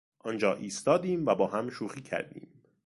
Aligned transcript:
آنجا 0.19 0.53
ایستادیم 0.53 1.25
و 1.25 1.35
با 1.35 1.47
هم 1.47 1.69
شوخی 1.69 2.01
کردیم. 2.01 2.47